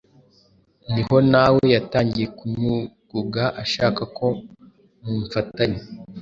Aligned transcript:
niho 0.93 1.17
nawe 1.31 1.61
yatangiye 1.75 2.27
kunyuguga 2.37 3.43
ashaka 3.63 4.01
ko 4.17 4.27
mumfatanya, 5.01 5.81